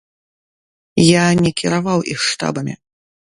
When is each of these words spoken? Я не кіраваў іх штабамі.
Я 1.21 1.25
не 1.47 1.51
кіраваў 1.61 1.99
іх 2.15 2.25
штабамі. 2.31 2.75